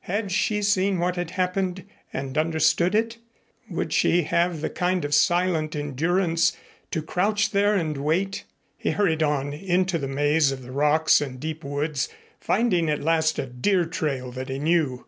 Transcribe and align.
Had 0.00 0.32
she 0.32 0.62
seen 0.62 0.98
what 0.98 1.14
had 1.14 1.30
happened 1.30 1.84
and 2.12 2.36
understood 2.36 2.92
it? 2.92 3.18
Would 3.70 3.92
she 3.92 4.22
have 4.22 4.60
the 4.60 4.68
kind 4.68 5.04
of 5.04 5.14
silent 5.14 5.76
endurance 5.76 6.56
to 6.90 7.00
crouch 7.00 7.52
there 7.52 7.76
and 7.76 7.96
wait? 7.96 8.42
He 8.76 8.90
hurried 8.90 9.22
on 9.22 9.52
into 9.52 9.96
the 9.96 10.08
maze 10.08 10.50
of 10.50 10.66
rocks 10.68 11.20
and 11.20 11.38
deep 11.38 11.62
woods, 11.62 12.08
finding 12.40 12.90
at 12.90 13.04
last 13.04 13.38
a 13.38 13.46
deer 13.46 13.84
trail 13.84 14.32
that 14.32 14.48
he 14.48 14.58
knew. 14.58 15.06